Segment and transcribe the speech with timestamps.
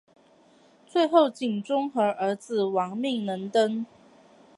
[0.87, 3.85] 最后景忠和儿子亡命能登。